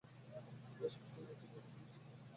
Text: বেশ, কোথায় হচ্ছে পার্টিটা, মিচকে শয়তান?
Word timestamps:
বেশ, 0.79 0.93
কোথায় 1.01 1.25
হচ্ছে 1.29 1.45
পার্টিটা, 1.51 1.77
মিচকে 1.77 1.99
শয়তান? 2.05 2.27